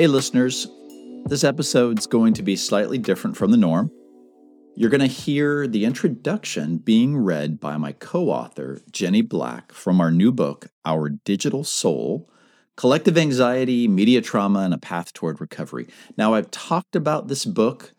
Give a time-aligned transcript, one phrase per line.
[0.00, 0.66] Hey, listeners,
[1.26, 3.90] this episode's going to be slightly different from the norm.
[4.74, 10.00] You're going to hear the introduction being read by my co author, Jenny Black, from
[10.00, 12.30] our new book, Our Digital Soul
[12.78, 15.86] Collective Anxiety, Media Trauma, and a Path Toward Recovery.
[16.16, 17.92] Now, I've talked about this book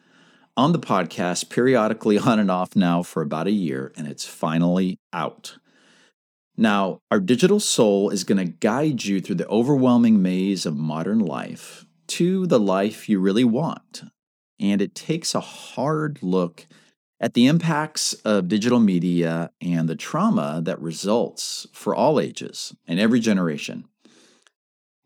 [0.57, 4.97] on the podcast periodically on and off now for about a year, and it's finally
[5.13, 5.59] out.
[6.57, 11.19] Now, our digital soul is going to guide you through the overwhelming maze of modern
[11.19, 14.03] life to the life you really want.
[14.59, 16.67] And it takes a hard look
[17.21, 22.99] at the impacts of digital media and the trauma that results for all ages and
[22.99, 23.85] every generation.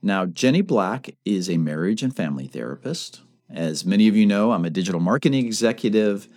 [0.01, 3.21] Now, Jenny Black is a marriage and family therapist.
[3.49, 6.27] As many of you know, I'm a digital marketing executive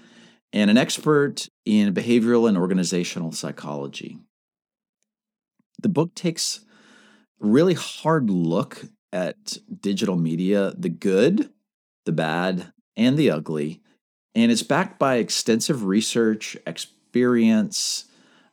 [0.52, 4.18] and an expert in behavioral and organizational psychology.
[5.80, 6.64] The book takes
[7.42, 11.50] a really hard look at digital media, the good,
[12.04, 13.80] the bad, and the ugly,
[14.34, 18.04] and it's backed by extensive research, experience,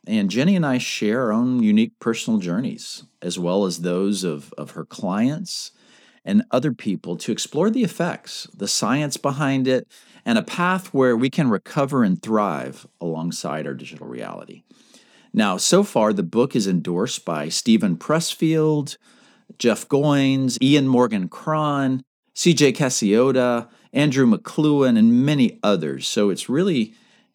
[0.06, 4.52] and Jenny and I share our own unique personal journeys, as well as those of,
[4.56, 5.72] of her clients
[6.24, 9.86] and other people to explore the effects, the science behind it,
[10.24, 14.62] and a path where we can recover and thrive alongside our digital reality.
[15.32, 18.96] Now, so far, the book is endorsed by Steven Pressfield,
[19.58, 22.02] Jeff Goins, Ian Morgan Cron,
[22.34, 26.06] CJ Casciotta, Andrew McLuhan, and many others.
[26.06, 26.94] So it's really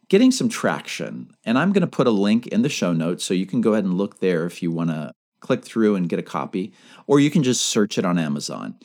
[0.09, 1.31] getting some traction.
[1.43, 3.73] And I'm going to put a link in the show notes so you can go
[3.73, 6.71] ahead and look there if you want to click through and get a copy,
[7.07, 8.75] or you can just search it on Amazon.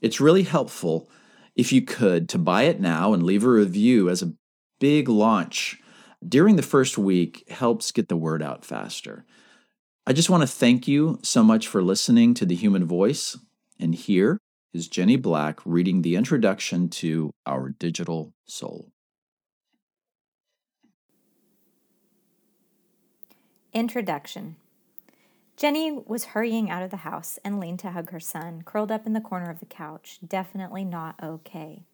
[0.00, 1.10] It's really helpful
[1.56, 4.32] if you could to buy it now and leave a review as a
[4.78, 5.80] big launch
[6.26, 9.24] during the first week helps get the word out faster.
[10.08, 13.36] I just want to thank you so much for listening to The Human Voice.
[13.78, 14.38] And here
[14.72, 18.90] is Jenny Black reading the introduction to Our Digital Soul.
[23.74, 24.56] Introduction
[25.58, 29.06] Jenny was hurrying out of the house and leaned to hug her son, curled up
[29.06, 31.84] in the corner of the couch, definitely not okay.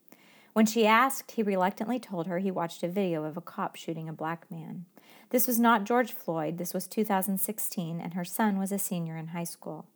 [0.54, 4.09] When she asked, he reluctantly told her he watched a video of a cop shooting
[4.09, 4.84] a black man.
[5.31, 9.28] This was not George Floyd, this was 2016, and her son was a senior in
[9.28, 9.87] high school.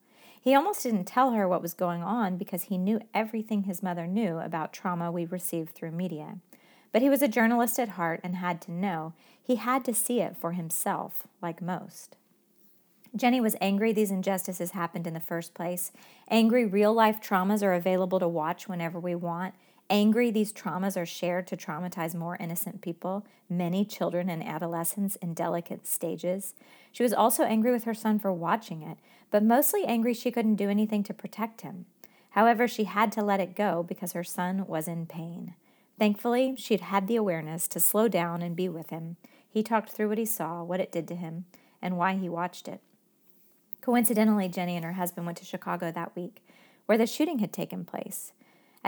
[0.40, 4.08] He almost didn't tell her what was going on because he knew everything his mother
[4.08, 6.38] knew about trauma we received through media.
[6.90, 9.12] But he was a journalist at heart and had to know.
[9.40, 12.16] He had to see it for himself, like most.
[13.14, 15.92] Jenny was angry these injustices happened in the first place.
[16.28, 19.54] Angry real life traumas are available to watch whenever we want,
[19.90, 25.32] Angry, these traumas are shared to traumatize more innocent people, many children and adolescents in
[25.32, 26.54] delicate stages.
[26.92, 28.98] She was also angry with her son for watching it,
[29.30, 31.86] but mostly angry she couldn't do anything to protect him.
[32.30, 35.54] However, she had to let it go because her son was in pain.
[35.98, 39.16] Thankfully, she'd had the awareness to slow down and be with him.
[39.48, 41.46] He talked through what he saw, what it did to him,
[41.80, 42.80] and why he watched it.
[43.80, 46.44] Coincidentally, Jenny and her husband went to Chicago that week,
[46.84, 48.32] where the shooting had taken place.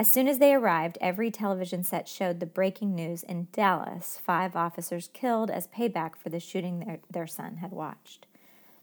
[0.00, 4.56] As soon as they arrived, every television set showed the breaking news in Dallas five
[4.56, 8.26] officers killed as payback for the shooting their, their son had watched.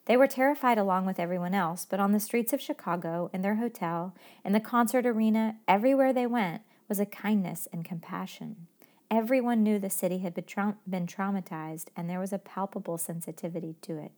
[0.06, 3.56] They were terrified along with everyone else, but on the streets of Chicago, in their
[3.56, 4.14] hotel,
[4.46, 8.68] in the concert arena, everywhere they went was a kindness and compassion.
[9.10, 13.76] Everyone knew the city had been, tra- been traumatized, and there was a palpable sensitivity
[13.82, 14.12] to it.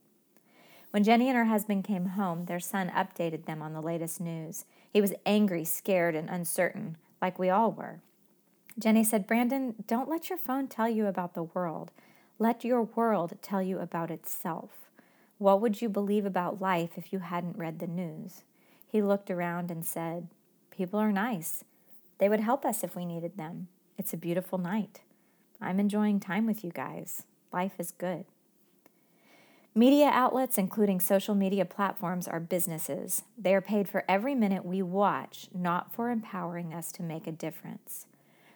[0.91, 4.66] When Jenny and her husband came home, their son updated them on the latest news.
[4.91, 8.01] He was angry, scared, and uncertain, like we all were.
[8.77, 11.91] Jenny said, Brandon, don't let your phone tell you about the world.
[12.39, 14.89] Let your world tell you about itself.
[15.38, 18.44] What would you believe about life if you hadn't read the news?
[18.88, 20.28] He looked around and said,
[20.72, 21.63] People are nice.
[22.17, 23.67] They would help us if we needed them.
[23.97, 25.02] It's a beautiful night.
[25.61, 27.23] I'm enjoying time with you guys.
[27.52, 28.25] Life is good.
[29.79, 33.22] Media outlets, including social media platforms, are businesses.
[33.37, 37.31] They are paid for every minute we watch, not for empowering us to make a
[37.31, 38.05] difference.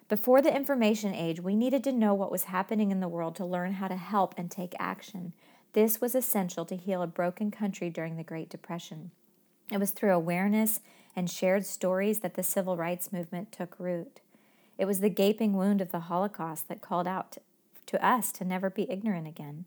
[0.09, 3.45] Before the information age, we needed to know what was happening in the world to
[3.45, 5.31] learn how to help and take action.
[5.71, 9.11] This was essential to heal a broken country during the Great Depression.
[9.71, 10.81] It was through awareness
[11.15, 14.19] and shared stories that the civil rights movement took root.
[14.77, 17.37] It was the gaping wound of the Holocaust that called out
[17.85, 19.63] to us to never be ignorant again.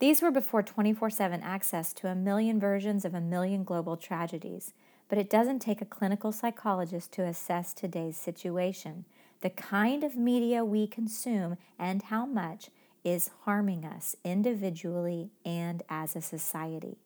[0.00, 4.72] These were before 24 7 access to a million versions of a million global tragedies,
[5.10, 9.04] but it doesn't take a clinical psychologist to assess today's situation.
[9.42, 12.70] The kind of media we consume and how much
[13.04, 16.96] is harming us individually and as a society.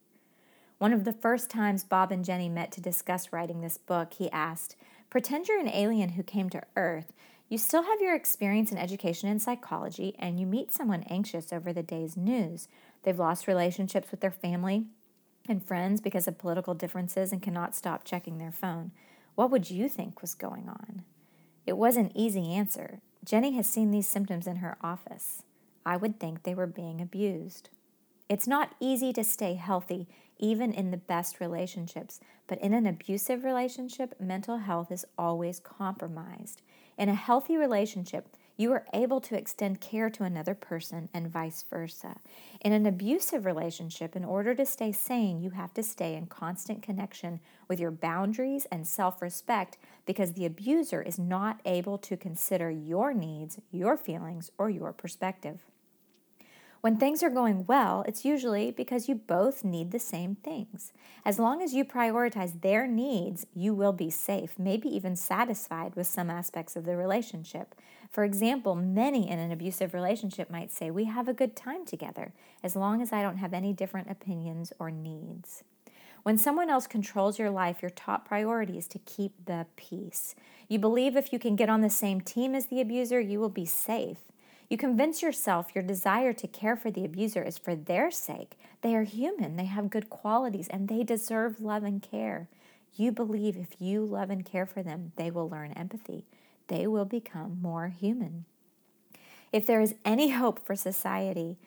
[0.78, 4.30] One of the first times Bob and Jenny met to discuss writing this book, he
[4.30, 4.76] asked,
[5.10, 7.12] Pretend you're an alien who came to Earth.
[7.48, 11.72] You still have your experience in education and psychology, and you meet someone anxious over
[11.72, 12.68] the day's news.
[13.02, 14.86] They've lost relationships with their family
[15.48, 18.92] and friends because of political differences and cannot stop checking their phone.
[19.34, 21.04] What would you think was going on?
[21.66, 23.00] It was an easy answer.
[23.24, 25.42] Jenny has seen these symptoms in her office.
[25.84, 27.68] I would think they were being abused.
[28.28, 30.08] It's not easy to stay healthy,
[30.38, 36.62] even in the best relationships, but in an abusive relationship, mental health is always compromised.
[36.96, 41.64] In a healthy relationship, you are able to extend care to another person and vice
[41.68, 42.16] versa.
[42.60, 46.82] In an abusive relationship, in order to stay sane, you have to stay in constant
[46.82, 49.76] connection with your boundaries and self respect
[50.06, 55.60] because the abuser is not able to consider your needs, your feelings, or your perspective.
[56.84, 60.92] When things are going well, it's usually because you both need the same things.
[61.24, 66.06] As long as you prioritize their needs, you will be safe, maybe even satisfied with
[66.06, 67.74] some aspects of the relationship.
[68.10, 72.34] For example, many in an abusive relationship might say, We have a good time together,
[72.62, 75.64] as long as I don't have any different opinions or needs.
[76.22, 80.34] When someone else controls your life, your top priority is to keep the peace.
[80.68, 83.48] You believe if you can get on the same team as the abuser, you will
[83.48, 84.18] be safe.
[84.68, 88.58] You convince yourself your desire to care for the abuser is for their sake.
[88.80, 92.48] They are human, they have good qualities, and they deserve love and care.
[92.96, 96.24] You believe if you love and care for them, they will learn empathy.
[96.68, 98.46] They will become more human.
[99.52, 101.58] If there is any hope for society,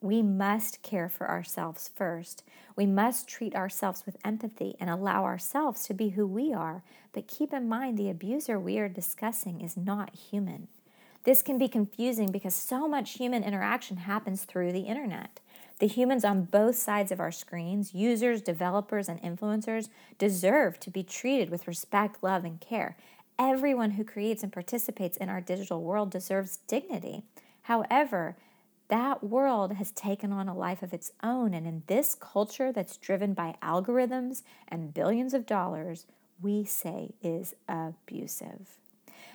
[0.00, 2.42] we must care for ourselves first.
[2.76, 6.82] We must treat ourselves with empathy and allow ourselves to be who we are.
[7.12, 10.68] But keep in mind the abuser we are discussing is not human.
[11.26, 15.40] This can be confusing because so much human interaction happens through the internet.
[15.80, 19.88] The humans on both sides of our screens, users, developers, and influencers,
[20.18, 22.96] deserve to be treated with respect, love, and care.
[23.40, 27.24] Everyone who creates and participates in our digital world deserves dignity.
[27.62, 28.36] However,
[28.86, 32.96] that world has taken on a life of its own, and in this culture that's
[32.96, 36.06] driven by algorithms and billions of dollars,
[36.40, 38.78] we say is abusive.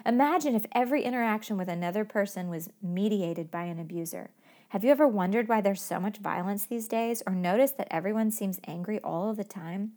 [0.05, 4.31] Imagine if every interaction with another person was mediated by an abuser.
[4.69, 8.31] Have you ever wondered why there's so much violence these days or noticed that everyone
[8.31, 9.91] seems angry all of the time?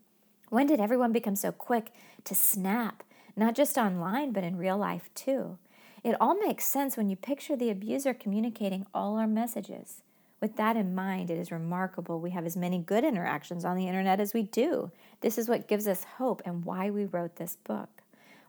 [0.49, 1.93] When did everyone become so quick
[2.25, 3.03] to snap,
[3.37, 5.59] not just online, but in real life too?
[6.03, 10.03] It all makes sense when you picture the abuser communicating all our messages.
[10.41, 13.89] With that in mind, it is remarkable we have as many good interactions on the
[13.89, 14.91] internet as we do.
[15.23, 17.94] This is what gives us hope and why we wrote this book.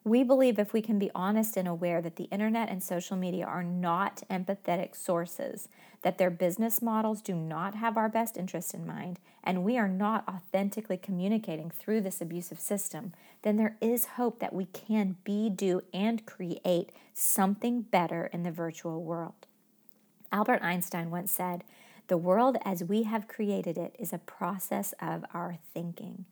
[0.05, 3.43] We believe if we can be honest and aware that the internet and social media
[3.43, 5.67] are not empathetic sources,
[6.03, 9.87] that their business models do not have our best interest in mind, and we are
[9.87, 15.49] not authentically communicating through this abusive system, then there is hope that we can be,
[15.49, 19.47] do, and create something better in the virtual world.
[20.31, 21.63] Albert Einstein once said,
[22.09, 26.25] The world as we have created it is a process of our thinking.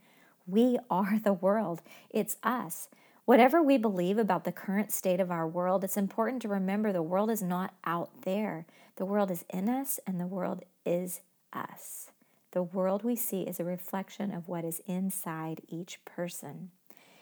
[0.46, 1.81] We are the world,
[2.12, 2.88] it's us.
[3.25, 7.02] Whatever we believe about the current state of our world, it's important to remember the
[7.02, 8.66] world is not out there.
[8.98, 11.22] The world is in us, and the world is
[11.53, 12.10] us.
[12.51, 16.72] The world we see is a reflection of what is inside each person.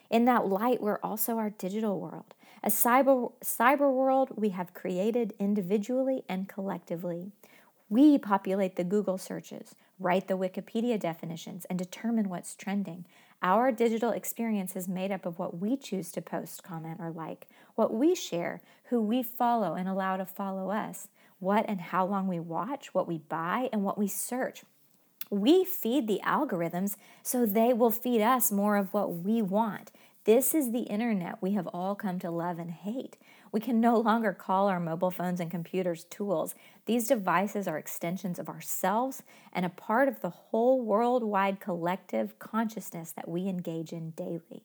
[0.09, 5.35] In that light, we're also our digital world, a cyber, cyber world we have created
[5.39, 7.31] individually and collectively.
[7.89, 13.05] We populate the Google searches, write the Wikipedia definitions, and determine what's trending.
[13.43, 17.47] Our digital experience is made up of what we choose to post, comment, or like,
[17.75, 21.07] what we share, who we follow and allow to follow us,
[21.39, 24.63] what and how long we watch, what we buy, and what we search.
[25.31, 29.91] We feed the algorithms so they will feed us more of what we want.
[30.25, 33.17] This is the internet we have all come to love and hate.
[33.51, 36.55] We can no longer call our mobile phones and computers tools.
[36.85, 43.11] These devices are extensions of ourselves and a part of the whole worldwide collective consciousness
[43.11, 44.63] that we engage in daily.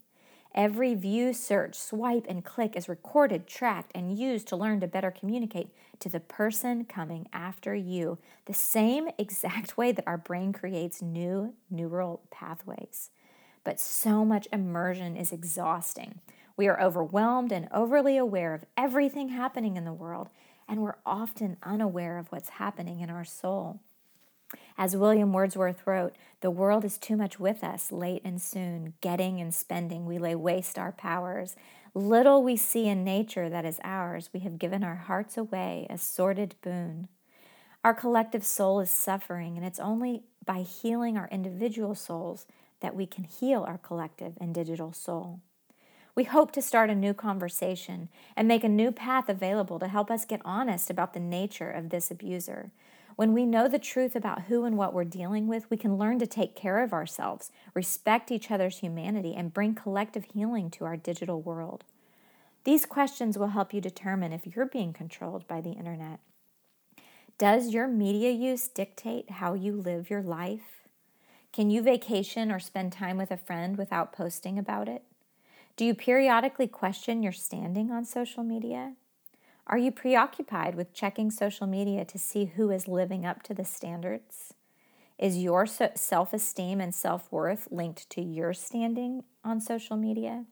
[0.54, 5.10] Every view, search, swipe, and click is recorded, tracked, and used to learn to better
[5.10, 5.68] communicate
[6.00, 8.16] to the person coming after you,
[8.46, 13.10] the same exact way that our brain creates new neural pathways.
[13.64, 16.20] But so much immersion is exhausting.
[16.56, 20.28] We are overwhelmed and overly aware of everything happening in the world,
[20.68, 23.80] and we're often unaware of what's happening in our soul.
[24.78, 29.40] As William Wordsworth wrote, the world is too much with us, late and soon, getting
[29.40, 31.56] and spending, we lay waste our powers.
[31.94, 35.98] Little we see in nature that is ours, we have given our hearts away, a
[35.98, 37.08] sordid boon.
[37.84, 42.46] Our collective soul is suffering, and it's only by healing our individual souls
[42.80, 45.40] that we can heal our collective and digital soul.
[46.16, 50.10] We hope to start a new conversation and make a new path available to help
[50.10, 52.70] us get honest about the nature of this abuser.
[53.16, 56.18] When we know the truth about who and what we're dealing with, we can learn
[56.20, 60.96] to take care of ourselves, respect each other's humanity, and bring collective healing to our
[60.96, 61.84] digital world.
[62.64, 66.20] These questions will help you determine if you're being controlled by the internet.
[67.36, 70.88] Does your media use dictate how you live your life?
[71.52, 75.02] Can you vacation or spend time with a friend without posting about it?
[75.76, 78.94] Do you periodically question your standing on social media?
[79.66, 83.64] Are you preoccupied with checking social media to see who is living up to the
[83.64, 84.54] standards?
[85.18, 90.46] Is your self esteem and self worth linked to your standing on social media?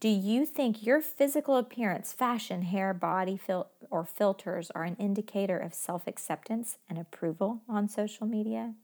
[0.00, 5.56] Do you think your physical appearance, fashion, hair, body, fil- or filters are an indicator
[5.56, 8.74] of self acceptance and approval on social media?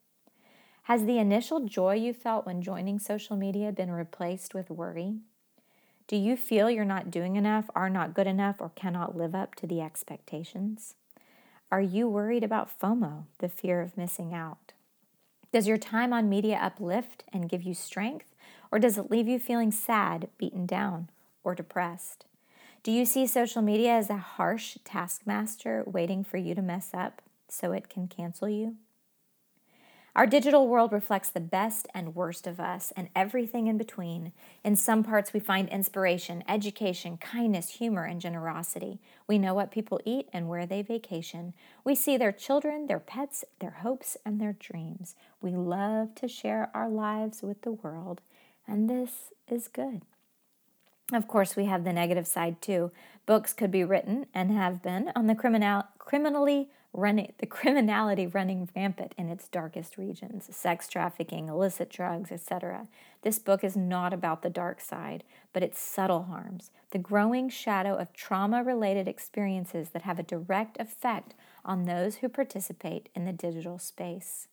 [0.84, 5.18] Has the initial joy you felt when joining social media been replaced with worry?
[6.08, 9.54] Do you feel you're not doing enough, are not good enough, or cannot live up
[9.56, 10.94] to the expectations?
[11.70, 14.72] Are you worried about FOMO, the fear of missing out?
[15.52, 18.34] Does your time on media uplift and give you strength,
[18.72, 21.10] or does it leave you feeling sad, beaten down,
[21.44, 22.24] or depressed?
[22.82, 27.20] Do you see social media as a harsh taskmaster waiting for you to mess up
[27.50, 28.76] so it can cancel you?
[30.18, 34.32] Our digital world reflects the best and worst of us and everything in between.
[34.64, 38.98] In some parts, we find inspiration, education, kindness, humor, and generosity.
[39.28, 41.54] We know what people eat and where they vacation.
[41.84, 45.14] We see their children, their pets, their hopes, and their dreams.
[45.40, 48.20] We love to share our lives with the world,
[48.66, 50.02] and this is good.
[51.12, 52.90] Of course, we have the negative side too.
[53.24, 58.68] Books could be written and have been on the criminal, criminally running the criminality running
[58.74, 62.88] rampant in its darkest regions sex trafficking illicit drugs etc
[63.22, 67.94] this book is not about the dark side but its subtle harms the growing shadow
[67.94, 73.32] of trauma related experiences that have a direct effect on those who participate in the
[73.32, 74.48] digital space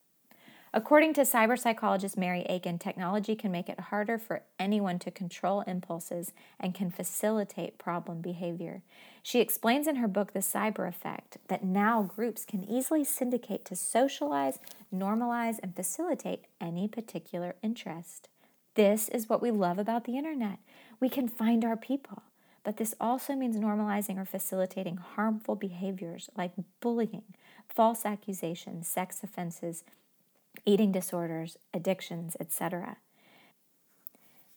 [0.76, 5.62] According to cyber psychologist Mary Aiken, technology can make it harder for anyone to control
[5.62, 8.84] impulses and can facilitate problem behavior.
[9.24, 13.76] She explains in her book The Cyber Effect that now groups can easily syndicate to
[13.78, 14.60] socialize,
[14.94, 18.28] normalize, and facilitate any particular interest.
[18.74, 20.60] This is what we love about the internet.
[21.00, 22.24] We can find our people.
[22.66, 26.52] But this also means normalizing or facilitating harmful behaviors like
[26.82, 27.24] bullying,
[27.70, 29.86] false accusations, sex offenses,
[30.66, 32.98] eating disorders, addictions, etc.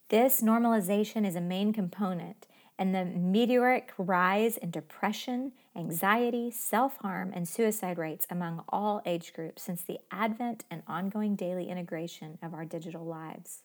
[0.08, 2.46] This normalization is a main component,
[2.78, 9.32] and the meteoric rise in depression, anxiety, self harm, and suicide rates among all age
[9.34, 13.62] groups since the advent and ongoing daily integration of our digital lives.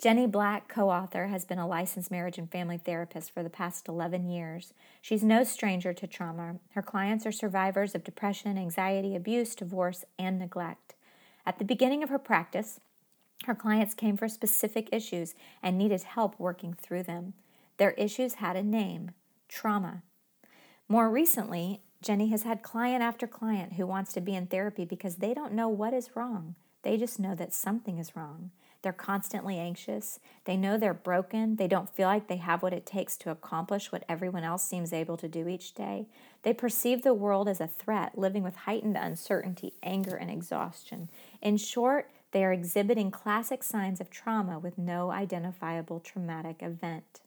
[0.00, 3.86] Jenny Black, co author, has been a licensed marriage and family therapist for the past
[3.86, 4.72] 11 years.
[5.02, 6.56] She's no stranger to trauma.
[6.70, 10.94] Her clients are survivors of depression, anxiety, abuse, divorce, and neglect.
[11.50, 12.78] At the beginning of her practice,
[13.46, 17.34] her clients came for specific issues and needed help working through them.
[17.76, 19.10] Their issues had a name
[19.48, 20.04] trauma.
[20.86, 25.16] More recently, Jenny has had client after client who wants to be in therapy because
[25.16, 26.54] they don't know what is wrong.
[26.82, 28.52] They just know that something is wrong.
[28.82, 30.20] They're constantly anxious.
[30.44, 31.56] They know they're broken.
[31.56, 34.92] They don't feel like they have what it takes to accomplish what everyone else seems
[34.92, 36.06] able to do each day.
[36.42, 41.10] They perceive the world as a threat, living with heightened uncertainty, anger, and exhaustion.
[41.42, 47.20] In short, they are exhibiting classic signs of trauma with no identifiable traumatic event.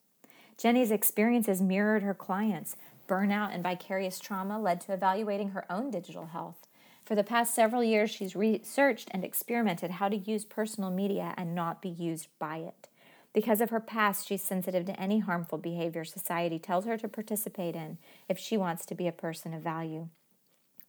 [0.58, 2.78] Jenny's experiences mirrored her clients.
[3.08, 6.68] Burnout and vicarious trauma led to evaluating her own digital health.
[7.06, 11.54] For the past several years, she's researched and experimented how to use personal media and
[11.54, 12.88] not be used by it.
[13.34, 17.76] Because of her past, she's sensitive to any harmful behavior society tells her to participate
[17.76, 17.98] in
[18.30, 20.08] if she wants to be a person of value.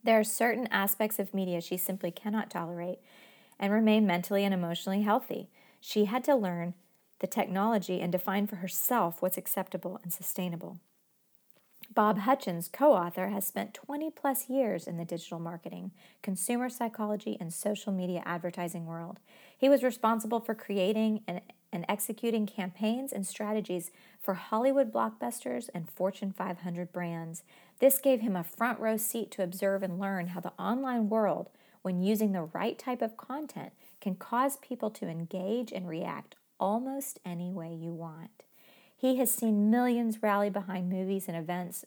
[0.05, 2.99] There are certain aspects of media she simply cannot tolerate
[3.59, 5.49] and remain mentally and emotionally healthy.
[5.81, 6.75] She had to learn
[7.21, 10.79] the technology and define for herself what's acceptable and sustainable.
[11.93, 15.91] Bob Hutchins, co author, has spent 20 plus years in the digital marketing,
[16.23, 19.21] consumer psychology, and social media advertising world.
[19.57, 21.41] He was responsible for creating and,
[21.73, 27.43] and executing campaigns and strategies for Hollywood blockbusters and Fortune 500 brands.
[27.81, 31.51] This gave him a front row seat to observe and learn how the online world,
[31.83, 37.21] when using the right type of content, can cause people to engage and react almost
[37.25, 38.45] any way you want.
[38.97, 41.85] He has seen millions rally behind movies and events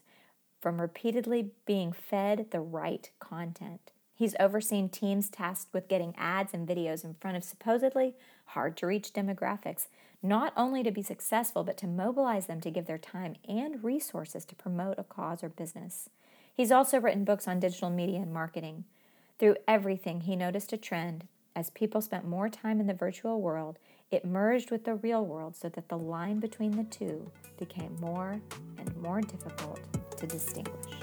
[0.62, 3.92] from repeatedly being fed the right content.
[4.14, 8.88] He's overseen teams tasked with getting ads and videos in front of supposedly hard to
[8.88, 9.88] reach demographics,
[10.24, 14.44] not only to be successful, but to mobilize them to give their time and resources
[14.46, 16.10] to promote a cause or business.
[16.52, 18.86] He's also written books on digital media and marketing.
[19.38, 21.28] Through everything, he noticed a trend.
[21.58, 23.80] As people spent more time in the virtual world,
[24.12, 28.40] it merged with the real world so that the line between the two became more
[28.78, 29.80] and more difficult
[30.18, 30.94] to distinguish.